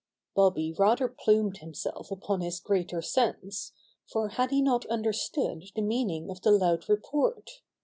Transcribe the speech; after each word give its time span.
Bobby 0.33 0.73
rather 0.79 1.07
plumed 1.07 1.57
himself 1.57 2.09
upon 2.09 2.41
his 2.41 2.59
greater 2.59 3.03
sense, 3.03 3.71
for 4.11 4.29
had 4.29 4.49
he 4.49 4.59
not 4.59 4.83
understood 4.87 5.65
the 5.75 5.83
meaning 5.83 6.31
of 6.31 6.41
the 6.41 6.49
loud 6.49 6.89
report? 6.89 7.61